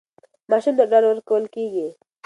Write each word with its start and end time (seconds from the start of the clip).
ماشوم 0.49 0.73
ته 0.79 0.83
ډاډ 0.91 1.03
ورکول 1.07 1.43
کېږي. 1.55 1.87